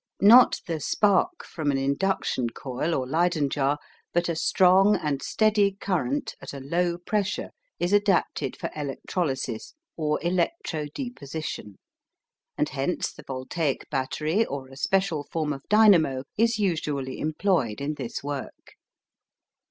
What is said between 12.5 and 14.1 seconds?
and hence the voltaic